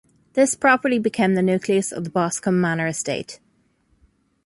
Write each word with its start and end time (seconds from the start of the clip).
This 0.33 0.55
property 0.55 0.97
became 0.97 1.35
the 1.35 1.43
nucleus 1.43 1.91
of 1.91 2.05
the 2.05 2.09
Boscombe 2.09 2.59
Manor 2.59 2.87
Estate. 2.87 3.39